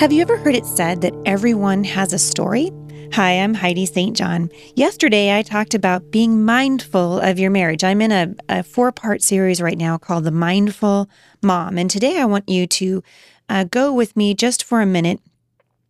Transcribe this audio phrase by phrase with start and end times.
[0.00, 2.72] Have you ever heard it said that everyone has a story?
[3.12, 4.16] Hi, I'm Heidi St.
[4.16, 4.48] John.
[4.74, 7.84] Yesterday, I talked about being mindful of your marriage.
[7.84, 11.10] I'm in a, a four part series right now called The Mindful
[11.42, 11.76] Mom.
[11.76, 13.02] And today, I want you to
[13.50, 15.20] uh, go with me just for a minute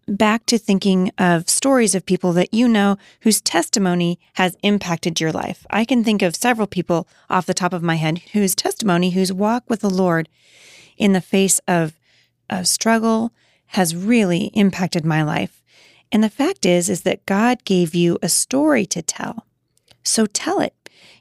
[0.09, 5.31] back to thinking of stories of people that you know whose testimony has impacted your
[5.31, 5.65] life.
[5.71, 9.33] I can think of several people off the top of my head whose testimony, whose
[9.33, 10.29] walk with the Lord
[10.97, 11.97] in the face of,
[12.51, 13.33] of struggle,
[13.71, 15.63] has really impacted my life.
[16.13, 19.47] And the fact is is that God gave you a story to tell.
[20.03, 20.75] So tell it.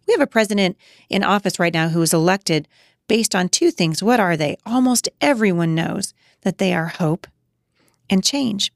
[0.08, 0.78] We have a president
[1.10, 2.68] in office right now who is elected
[3.08, 4.02] based on two things.
[4.02, 4.58] What are they?
[4.66, 7.28] Almost everyone knows that they are hope
[8.10, 8.72] and change.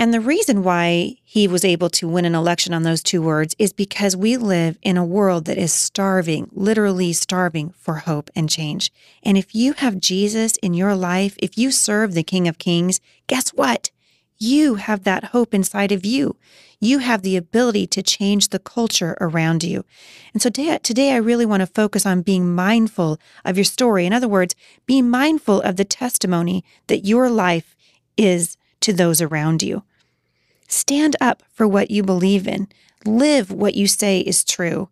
[0.00, 3.56] And the reason why he was able to win an election on those two words
[3.58, 8.48] is because we live in a world that is starving, literally starving for hope and
[8.48, 8.92] change.
[9.24, 13.00] And if you have Jesus in your life, if you serve the King of Kings,
[13.26, 13.90] guess what?
[14.38, 16.36] You have that hope inside of you.
[16.78, 19.84] You have the ability to change the culture around you.
[20.32, 24.06] And so today, I really want to focus on being mindful of your story.
[24.06, 24.54] In other words,
[24.86, 27.74] be mindful of the testimony that your life
[28.16, 29.82] is to those around you.
[30.68, 32.68] Stand up for what you believe in.
[33.04, 34.90] Live what you say is true.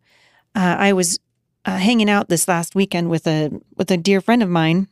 [0.54, 1.20] Uh, I was
[1.66, 4.88] uh, hanging out this last weekend with a with a dear friend of mine,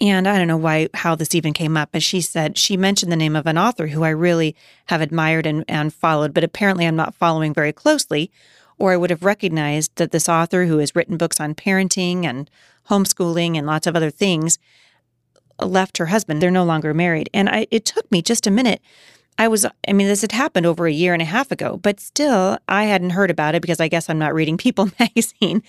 [0.00, 3.12] and I don't know why how this even came up, but she said she mentioned
[3.12, 4.56] the name of an author who I really
[4.86, 8.30] have admired and, and followed, but apparently I'm not following very closely,
[8.78, 12.48] or I would have recognized that this author who has written books on parenting and
[12.88, 14.58] homeschooling and lots of other things
[15.60, 16.40] left her husband.
[16.40, 17.28] They're no longer married.
[17.34, 18.80] And I, it took me just a minute
[19.40, 21.98] I was, I mean, this had happened over a year and a half ago, but
[21.98, 25.62] still, I hadn't heard about it because I guess I'm not reading People magazine.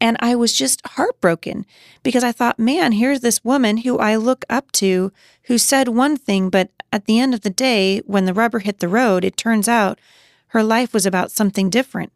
[0.00, 1.64] And I was just heartbroken
[2.02, 5.12] because I thought, man, here's this woman who I look up to
[5.44, 8.80] who said one thing, but at the end of the day, when the rubber hit
[8.80, 10.00] the road, it turns out
[10.48, 12.12] her life was about something different.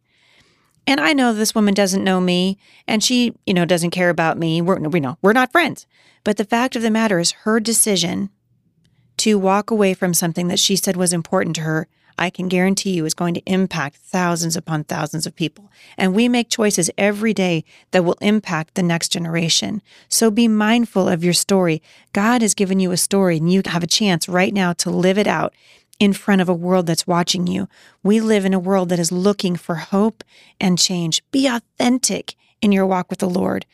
[0.84, 4.36] And I know this woman doesn't know me and she, you know, doesn't care about
[4.36, 4.60] me.
[4.60, 5.86] We're, we know we're not friends.
[6.24, 8.30] But the fact of the matter is her decision
[9.18, 12.90] to walk away from something that she said was important to her, I can guarantee
[12.90, 15.70] you is going to impact thousands upon thousands of people.
[15.96, 19.82] And we make choices every day that will impact the next generation.
[20.08, 21.82] So be mindful of your story.
[22.12, 25.18] God has given you a story and you have a chance right now to live
[25.18, 25.54] it out
[25.98, 27.68] in front of a world that's watching you.
[28.02, 30.24] We live in a world that is looking for hope
[30.60, 31.22] and change.
[31.30, 33.66] Be authentic in your walk with the Lord.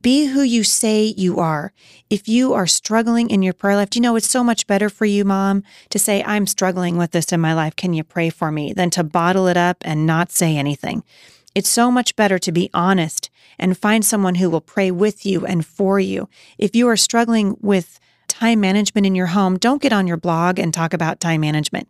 [0.00, 1.72] Be who you say you are.
[2.08, 5.04] If you are struggling in your prayer life, you know it's so much better for
[5.04, 7.74] you, mom, to say, I'm struggling with this in my life.
[7.74, 8.72] Can you pray for me?
[8.78, 11.02] than to bottle it up and not say anything.
[11.54, 15.44] It's so much better to be honest and find someone who will pray with you
[15.44, 16.28] and for you.
[16.58, 17.98] If you are struggling with
[18.28, 21.88] time management in your home, don't get on your blog and talk about time management.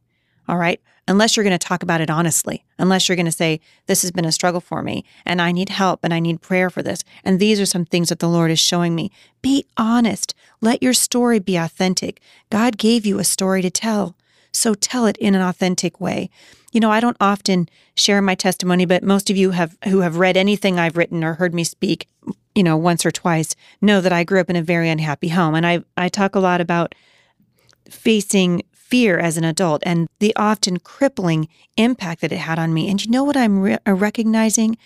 [0.48, 3.60] All right unless you're going to talk about it honestly, unless you're going to say,
[3.86, 6.70] This has been a struggle for me and I need help and I need prayer
[6.70, 7.02] for this.
[7.24, 9.10] And these are some things that the Lord is showing me.
[9.42, 10.34] Be honest.
[10.60, 12.20] Let your story be authentic.
[12.50, 14.14] God gave you a story to tell.
[14.52, 16.30] So tell it in an authentic way.
[16.72, 20.18] You know, I don't often share my testimony, but most of you have who have
[20.18, 22.06] read anything I've written or heard me speak,
[22.54, 25.54] you know, once or twice, know that I grew up in a very unhappy home.
[25.54, 26.94] And I I talk a lot about
[27.88, 32.88] facing fear as an adult and the often crippling impact that it had on me.
[32.90, 34.76] And you know what I'm re- uh, recognizing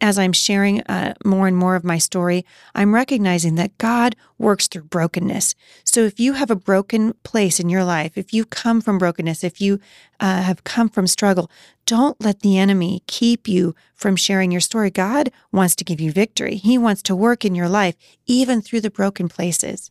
[0.00, 2.44] as I'm sharing uh, more and more of my story?
[2.74, 5.54] I'm recognizing that God works through brokenness.
[5.84, 9.44] So if you have a broken place in your life, if you come from brokenness,
[9.44, 9.80] if you
[10.20, 11.50] uh, have come from struggle,
[11.86, 14.90] don't let the enemy keep you from sharing your story.
[14.90, 16.56] God wants to give you victory.
[16.56, 17.94] He wants to work in your life,
[18.26, 19.90] even through the broken places.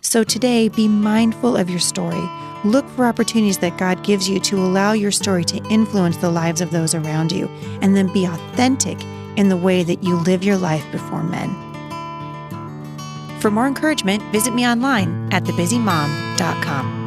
[0.00, 2.22] So today, be mindful of your story.
[2.64, 6.60] Look for opportunities that God gives you to allow your story to influence the lives
[6.60, 7.48] of those around you,
[7.80, 9.02] and then be authentic
[9.36, 11.50] in the way that you live your life before men.
[13.40, 17.01] For more encouragement, visit me online at thebusymom.com.